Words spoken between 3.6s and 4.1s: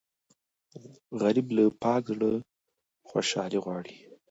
غواړي